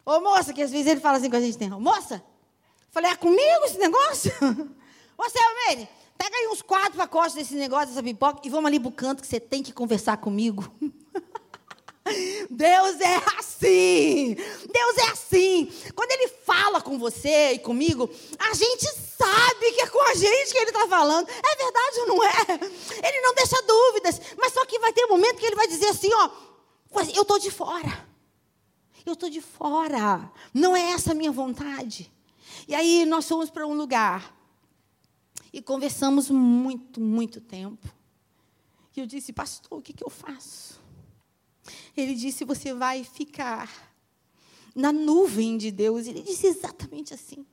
[0.06, 1.76] Ô moça, que às vezes ele fala assim com a gente, tem, né?
[1.78, 2.24] moça,
[2.92, 4.32] falei, é comigo esse negócio?
[5.18, 8.92] Ô, Selmeire, pega aí uns quatro pacotes desse negócio, dessa pipoca, e vamos ali pro
[8.92, 10.72] canto que você tem que conversar comigo.
[12.52, 14.36] Deus é assim.
[14.36, 15.74] Deus é assim.
[15.96, 18.86] Quando Ele fala com você e comigo, a gente
[19.18, 21.28] sabe que é com a gente que Ele está falando.
[21.28, 23.08] É verdade ou não é?
[23.08, 24.22] Ele não deixa dúvidas.
[24.38, 26.30] Mas só que vai ter um momento que Ele vai dizer assim: ó,
[27.16, 28.15] eu estou de fora.
[29.06, 30.32] Eu estou de fora.
[30.54, 32.12] Não é essa a minha vontade.
[32.68, 34.36] E aí nós fomos para um lugar
[35.54, 37.88] e conversamos muito, muito tempo.
[38.96, 40.82] E eu disse, pastor, o que, que eu faço?
[41.96, 43.70] Ele disse, você vai ficar
[44.74, 46.08] na nuvem de Deus.
[46.08, 47.46] Ele disse exatamente assim.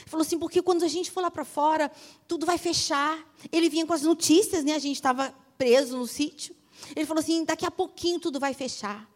[0.00, 1.90] Ele falou assim, porque quando a gente for lá para fora,
[2.26, 3.18] tudo vai fechar.
[3.52, 4.74] Ele vinha com as notícias, né?
[4.74, 6.54] A gente estava preso no sítio.
[6.96, 9.09] Ele falou assim: daqui a pouquinho tudo vai fechar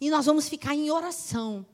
[0.00, 1.66] e nós vamos ficar em oração.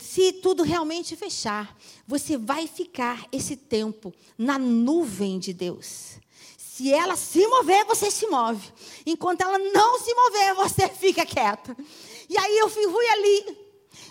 [0.00, 6.18] Se tudo realmente fechar, você vai ficar esse tempo na nuvem de Deus.
[6.56, 8.72] Se ela se mover, você se move.
[9.04, 11.76] Enquanto ela não se mover, você fica quieta.
[12.28, 13.58] E aí eu fui ali,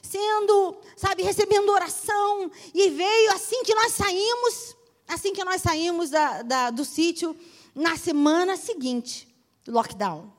[0.01, 2.51] sendo, sabe, recebendo oração.
[2.73, 4.75] E veio assim que nós saímos,
[5.07, 7.35] assim que nós saímos da, da, do sítio,
[7.73, 9.27] na semana seguinte,
[9.67, 10.38] lockdown.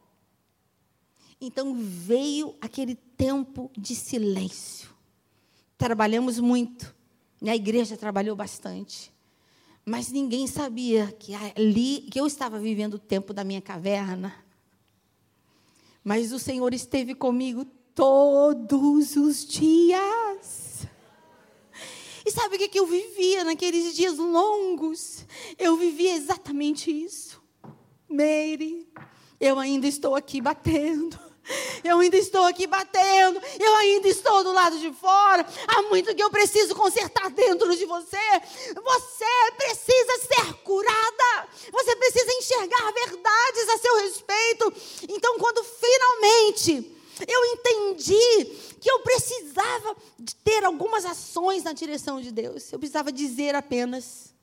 [1.40, 4.90] Então veio aquele tempo de silêncio.
[5.79, 6.94] Trabalhamos muito,
[7.40, 7.53] né?
[7.53, 9.11] a igreja trabalhou bastante.
[9.85, 14.35] Mas ninguém sabia que ali que eu estava vivendo o tempo da minha caverna.
[16.05, 20.87] Mas o Senhor esteve comigo todos os dias.
[22.24, 25.26] E sabe o que eu vivia naqueles dias longos?
[25.59, 27.42] Eu vivia exatamente isso.
[28.09, 28.87] Meire,
[29.40, 31.30] eu ainda estou aqui batendo.
[31.83, 35.47] Eu ainda estou aqui batendo, eu ainda estou do lado de fora.
[35.67, 38.17] Há muito que eu preciso consertar dentro de você.
[38.75, 41.49] Você precisa ser curada.
[41.73, 44.73] Você precisa enxergar verdades a seu respeito.
[45.09, 48.45] Então, quando finalmente eu entendi
[48.81, 54.35] que eu precisava de ter algumas ações na direção de Deus, eu precisava dizer apenas: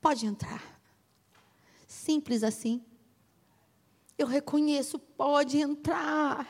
[0.00, 0.62] pode entrar.
[1.86, 2.84] Simples assim.
[4.18, 6.46] Eu reconheço, pode entrar.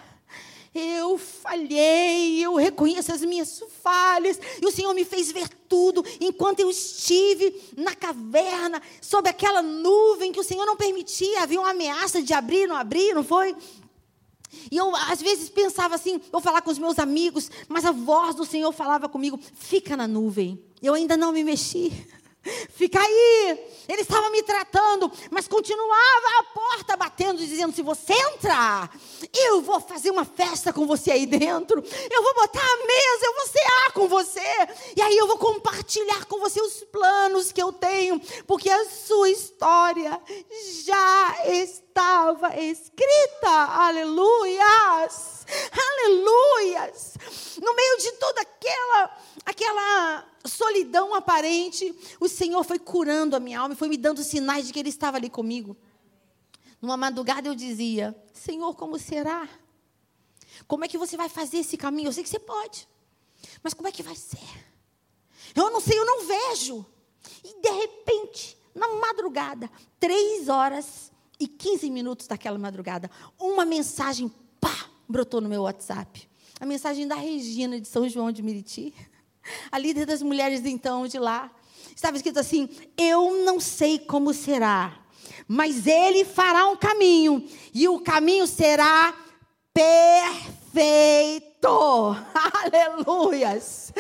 [0.74, 6.60] Eu falhei, eu reconheço as minhas falhas, e o Senhor me fez ver tudo enquanto
[6.60, 12.22] eu estive na caverna, sob aquela nuvem que o Senhor não permitia, havia uma ameaça
[12.22, 13.56] de abrir, não abrir, não foi?
[14.70, 18.34] E eu, às vezes, pensava assim, eu falar com os meus amigos, mas a voz
[18.34, 20.62] do Senhor falava comigo: fica na nuvem.
[20.82, 21.92] Eu ainda não me mexi.
[22.70, 23.58] Fica aí.
[23.88, 28.94] Ele estava me tratando, mas continuava a porta batendo, dizendo: se você entrar,
[29.34, 31.82] eu vou fazer uma festa com você aí dentro.
[32.10, 34.94] Eu vou botar a mesa, eu vou cear com você.
[34.96, 39.30] E aí eu vou compartilhar com você os planos que eu tenho, porque a sua
[39.30, 40.20] história
[40.84, 41.36] já
[41.96, 43.48] estava escrita.
[43.48, 45.46] Aleluias!
[45.72, 47.14] Aleluias!
[47.62, 53.72] No meio de toda aquela aquela solidão aparente, o Senhor foi curando a minha alma
[53.72, 55.74] e foi me dando sinais de que Ele estava ali comigo.
[56.82, 59.48] Numa madrugada eu dizia: Senhor, como será?
[60.68, 62.08] Como é que você vai fazer esse caminho?
[62.08, 62.86] Eu sei que você pode,
[63.62, 64.66] mas como é que vai ser?
[65.54, 66.84] Eu não sei, eu não vejo.
[67.42, 74.86] E de repente, na madrugada, três horas e 15 minutos daquela madrugada, uma mensagem, pá,
[75.08, 76.28] brotou no meu WhatsApp.
[76.58, 78.94] A mensagem da Regina de São João de Meriti
[79.70, 81.50] a líder das mulheres então de lá.
[81.94, 84.98] Estava escrito assim: Eu não sei como será,
[85.46, 89.14] mas ele fará um caminho, e o caminho será
[89.72, 91.55] perfeito.
[92.64, 93.92] Aleluias.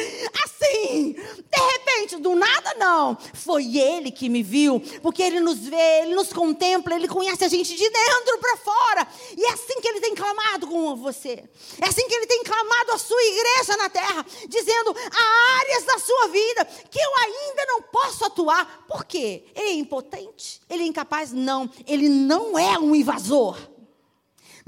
[0.44, 3.16] Assim, de repente, do nada não.
[3.34, 7.48] Foi ele que me viu, porque ele nos vê, ele nos contempla, ele conhece a
[7.48, 9.08] gente de dentro para fora.
[9.36, 11.44] E é assim que ele tem clamado com você.
[11.80, 15.98] É assim que ele tem clamado a sua igreja na terra, dizendo: há áreas da
[15.98, 18.84] sua vida que eu ainda não posso atuar.
[18.86, 19.44] Por quê?
[19.54, 20.60] Ele é impotente?
[20.68, 21.32] Ele é incapaz?
[21.32, 23.75] Não, ele não é um invasor.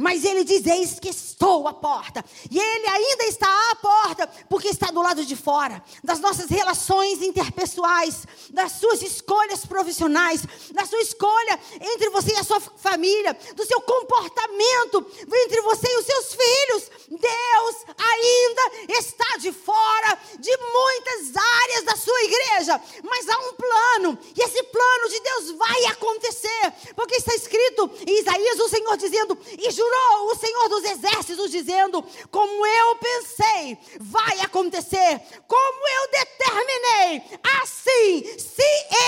[0.01, 2.25] Mas ele diz: Eis que estou à porta.
[2.49, 7.21] E ele ainda está à porta, porque está do lado de fora das nossas relações
[7.21, 13.67] interpessoais, das suas escolhas profissionais, da sua escolha entre você e a sua família, do
[13.67, 16.91] seu comportamento entre você e os seus filhos.
[17.09, 24.19] Deus ainda está de fora de muitas áreas da sua igreja, mas há um plano,
[24.37, 29.37] e esse plano de Deus vai acontecer, porque está escrito em Isaías o Senhor dizendo:
[29.59, 37.22] E jurou o Senhor dos Exércitos, dizendo: Como eu pensei, vai acontecer, como eu determinei,
[37.62, 38.62] assim se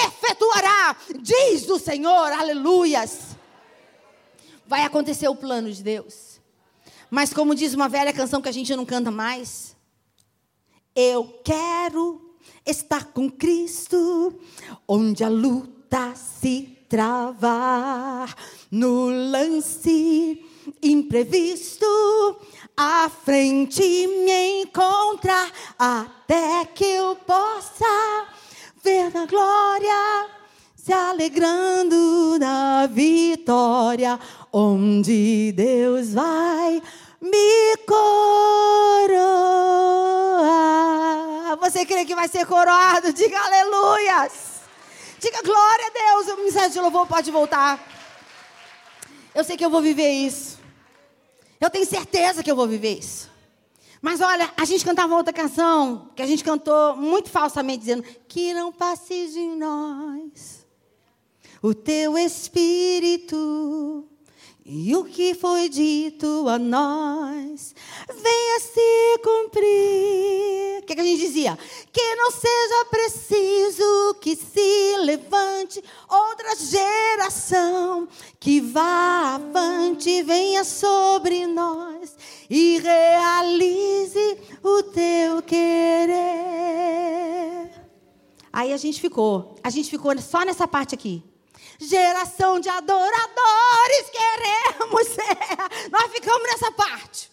[0.06, 3.36] efetuará, diz o Senhor, aleluias.
[4.66, 6.40] Vai acontecer o plano de Deus.
[7.10, 9.76] Mas, como diz uma velha canção que a gente não canta mais,
[10.94, 14.32] eu quero estar com Cristo,
[14.86, 18.36] onde a luta se travar,
[18.70, 20.44] no lance
[20.83, 21.87] imprevisto
[22.77, 28.27] à frente me encontrar até que eu possa
[28.83, 30.29] ver na glória
[30.75, 34.18] se alegrando na vitória
[34.53, 36.83] onde Deus vai
[37.20, 39.20] me coroar.
[41.61, 43.12] Você crê que vai ser coroado?
[43.12, 44.61] Diga aleluias.
[45.18, 46.29] Diga glória a Deus.
[46.35, 47.79] O ministério de louvor pode voltar.
[49.40, 50.59] Eu sei que eu vou viver isso.
[51.59, 53.31] Eu tenho certeza que eu vou viver isso.
[54.03, 58.53] Mas olha, a gente cantava outra canção que a gente cantou muito falsamente, dizendo: Que
[58.53, 60.66] não passe de nós
[61.62, 64.07] o teu espírito.
[64.64, 67.75] E o que foi dito a nós
[68.09, 70.81] venha se cumprir.
[70.81, 71.59] O que, que, a gente dizia?
[71.90, 78.07] Que não seja preciso que se levante outra geração,
[78.38, 82.14] que vá avante, venha sobre nós
[82.49, 86.20] e realize o teu querer.
[88.53, 91.29] Aí a gente ficou, a gente ficou só nessa parte aqui
[91.80, 95.90] geração de adoradores queremos ser.
[95.90, 97.30] Nós ficamos nessa parte.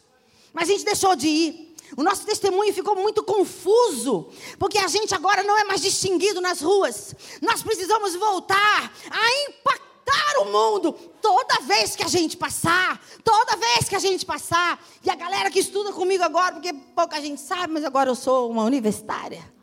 [0.54, 1.76] Mas a gente deixou de ir.
[1.96, 4.30] O nosso testemunho ficou muito confuso,
[4.60, 7.16] porque a gente agora não é mais distinguido nas ruas.
[7.42, 13.88] Nós precisamos voltar a impactar o mundo toda vez que a gente passar, toda vez
[13.88, 14.84] que a gente passar.
[15.04, 18.50] E a galera que estuda comigo agora, porque pouca gente sabe, mas agora eu sou
[18.50, 19.57] uma universitária.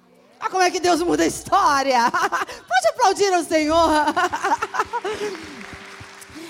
[0.44, 1.98] Olha como é que Deus muda a história.
[2.12, 3.88] Pode aplaudir ao Senhor.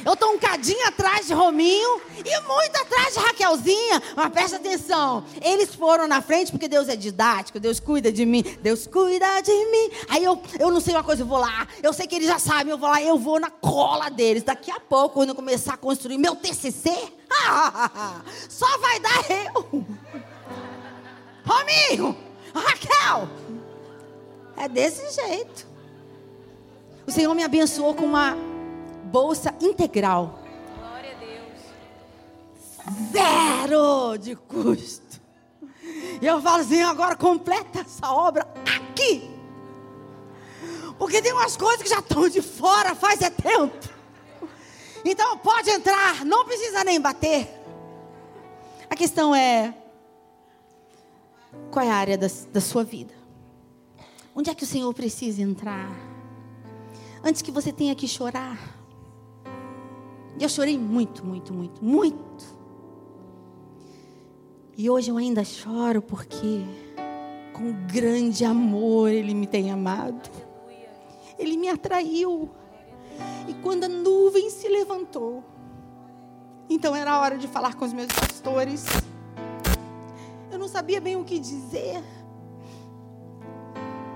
[0.04, 4.02] Eu tô um cadinho atrás de Rominho e muito atrás de Raquelzinha.
[4.16, 5.24] Mas presta atenção.
[5.40, 7.60] Eles foram na frente porque Deus é didático.
[7.60, 8.42] Deus cuida de mim.
[8.60, 9.90] Deus cuida de mim.
[10.08, 11.68] Aí eu, eu não sei uma coisa, eu vou lá.
[11.80, 13.00] Eu sei que eles já sabem, eu vou lá.
[13.00, 14.42] Eu vou na cola deles.
[14.42, 16.90] Daqui a pouco, quando eu começar a construir meu TCC,
[18.50, 19.86] só vai dar eu.
[21.46, 22.18] Rominho,
[22.52, 23.28] Raquel.
[24.56, 25.66] É desse jeito.
[27.06, 28.36] O Senhor me abençoou com uma
[29.04, 30.38] bolsa integral.
[30.78, 33.12] Glória a Deus.
[33.12, 35.20] Zero de custo.
[36.20, 39.30] E eu falo assim, agora completa essa obra aqui.
[40.98, 43.94] Porque tem umas coisas que já estão de fora faz é tempo.
[45.04, 47.48] Então pode entrar, não precisa nem bater.
[48.88, 49.74] A questão é:
[51.70, 53.23] qual é a área da, da sua vida?
[54.34, 55.88] Onde é que o Senhor precisa entrar?
[57.22, 58.58] Antes que você tenha que chorar.
[60.38, 62.44] E eu chorei muito, muito, muito, muito.
[64.76, 66.64] E hoje eu ainda choro porque,
[67.52, 70.28] com grande amor, Ele me tem amado.
[71.38, 72.50] Ele me atraiu.
[73.48, 75.44] E quando a nuvem se levantou,
[76.68, 78.84] então era hora de falar com os meus pastores.
[80.50, 82.02] Eu não sabia bem o que dizer,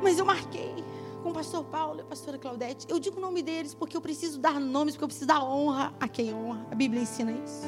[0.03, 0.75] mas eu marquei
[1.23, 2.87] com o pastor Paulo e a pastora Claudete.
[2.89, 5.95] Eu digo o nome deles porque eu preciso dar nomes, porque eu preciso dar honra
[5.99, 6.67] a quem honra.
[6.71, 7.67] A Bíblia ensina isso.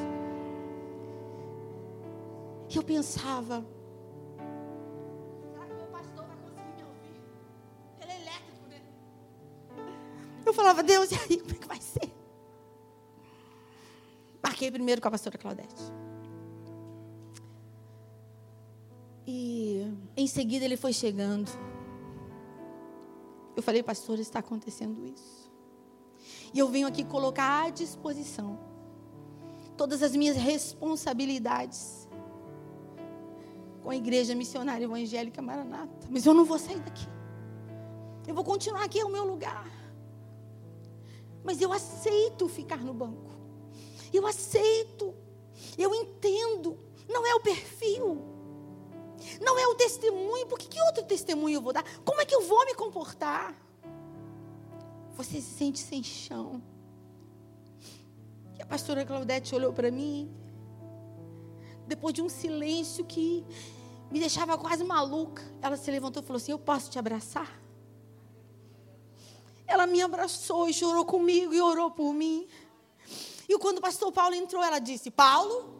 [2.69, 3.65] E eu pensava,
[5.51, 7.21] será que meu pastor vai conseguir me ouvir?
[8.01, 8.81] Ele é elétrico, né?
[10.45, 12.09] Eu falava, Deus, e aí, como é que vai ser?
[14.41, 15.83] Marquei primeiro com a pastora Claudete.
[19.27, 21.51] E em seguida ele foi chegando.
[23.61, 25.51] Eu falei, pastor, está acontecendo isso.
[26.51, 28.57] E eu venho aqui colocar à disposição
[29.77, 32.09] todas as minhas responsabilidades
[33.83, 36.07] com a Igreja Missionária Evangélica Maranata.
[36.09, 37.07] Mas eu não vou sair daqui.
[38.25, 39.71] Eu vou continuar aqui, é o meu lugar.
[41.43, 43.29] Mas eu aceito ficar no banco.
[44.11, 45.13] Eu aceito.
[45.77, 46.79] Eu entendo.
[47.07, 48.23] Não é o perfil.
[49.39, 51.83] Não é o testemunho, porque que outro testemunho eu vou dar?
[52.03, 53.55] Como é que eu vou me comportar?
[55.13, 56.61] Você se sente sem chão.
[58.57, 60.31] E a pastora Claudete olhou para mim,
[61.87, 63.45] depois de um silêncio que
[64.09, 65.43] me deixava quase maluca.
[65.61, 67.59] Ela se levantou e falou assim: Eu posso te abraçar?
[69.67, 72.47] Ela me abraçou e chorou comigo e orou por mim.
[73.47, 75.75] E quando o pastor Paulo entrou, ela disse: Paulo,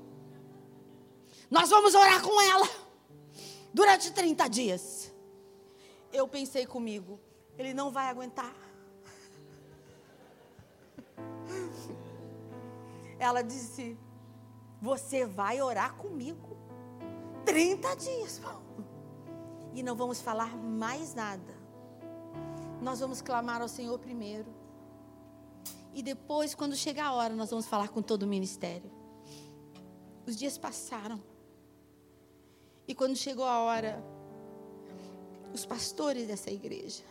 [1.49, 2.90] nós vamos orar com ela
[3.73, 5.11] durante 30 dias.
[6.11, 7.19] Eu pensei comigo,
[7.57, 8.53] ele não vai aguentar.
[13.17, 13.97] Ela disse:
[14.81, 16.57] Você vai orar comigo
[17.45, 18.85] 30 dias, Paulo.
[19.73, 21.53] E não vamos falar mais nada.
[22.81, 24.51] Nós vamos clamar ao Senhor primeiro.
[25.93, 28.91] E depois, quando chegar a hora, nós vamos falar com todo o ministério.
[30.25, 31.21] Os dias passaram.
[32.87, 34.03] E quando chegou a hora,
[35.53, 37.03] os pastores dessa igreja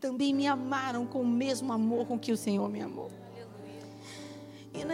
[0.00, 3.10] também me amaram com o mesmo amor com que o Senhor me amou.
[4.72, 4.84] E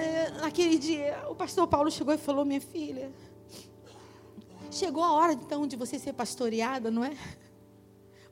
[0.41, 3.13] naquele dia, o pastor Paulo chegou e falou: Minha filha,
[4.71, 7.17] chegou a hora então de você ser pastoreada, não é?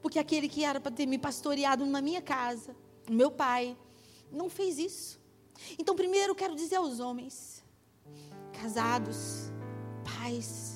[0.01, 2.75] Porque aquele que era para ter me pastoreado na minha casa,
[3.09, 3.77] meu pai,
[4.31, 5.21] não fez isso.
[5.79, 7.63] Então, primeiro, quero dizer aos homens,
[8.53, 9.53] casados,
[10.03, 10.72] pais,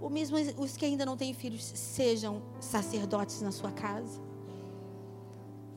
[0.00, 4.20] ou mesmo os que ainda não têm filhos, sejam sacerdotes na sua casa.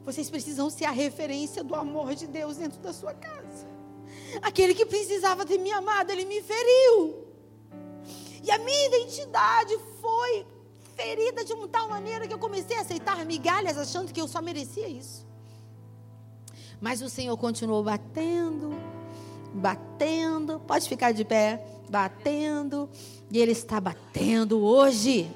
[0.05, 3.67] Vocês precisam ser a referência do amor de Deus dentro da sua casa.
[4.41, 7.27] Aquele que precisava ter me amado, ele me feriu.
[8.43, 10.45] E a minha identidade foi
[10.95, 14.41] ferida de uma tal maneira que eu comecei a aceitar migalhas achando que eu só
[14.41, 15.25] merecia isso.
[16.79, 18.73] Mas o Senhor continuou batendo,
[19.53, 20.59] batendo.
[20.59, 22.89] Pode ficar de pé, batendo.
[23.29, 25.29] E Ele está batendo hoje.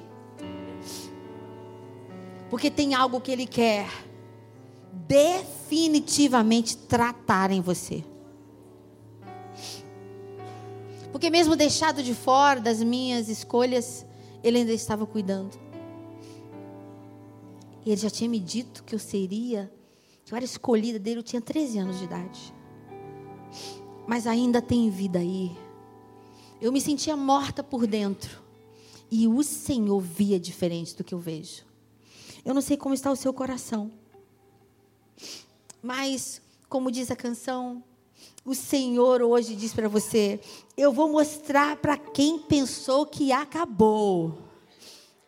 [2.50, 3.88] Porque tem algo que Ele quer
[4.92, 8.04] definitivamente tratar em você.
[11.12, 14.06] Porque mesmo deixado de fora das minhas escolhas,
[14.44, 15.58] ele ainda estava cuidando.
[17.86, 19.72] E ele já tinha me dito que eu seria,
[20.26, 22.54] que eu era escolhida dele, eu tinha 13 anos de idade.
[24.06, 25.56] Mas ainda tem vida aí.
[26.60, 28.42] Eu me sentia morta por dentro.
[29.10, 31.64] E o Senhor via diferente do que eu vejo.
[32.44, 33.92] Eu não sei como está o seu coração.
[35.82, 37.84] Mas, como diz a canção,
[38.48, 40.40] O Senhor hoje diz para você:
[40.78, 44.38] eu vou mostrar para quem pensou que acabou.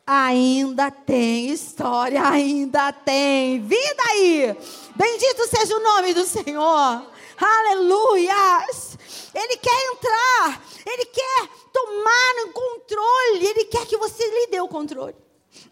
[0.07, 4.55] Ainda tem história, ainda tem vida aí.
[4.95, 7.11] Bendito seja o nome do Senhor.
[7.39, 8.97] Aleluias!
[9.33, 14.67] Ele quer entrar, ele quer tomar no controle, ele quer que você lhe dê o
[14.67, 15.15] controle.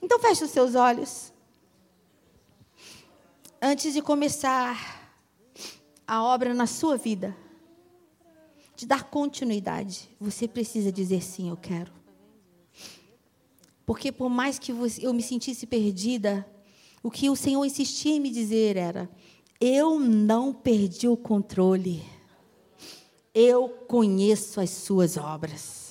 [0.01, 1.33] Então feche os seus olhos.
[3.61, 5.11] Antes de começar
[6.07, 7.35] a obra na sua vida,
[8.75, 11.91] de dar continuidade, você precisa dizer sim, eu quero.
[13.85, 16.47] Porque por mais que eu me sentisse perdida,
[17.01, 19.09] o que o Senhor insistia em me dizer era:
[19.59, 22.03] eu não perdi o controle.
[23.33, 25.86] Eu conheço as suas obras.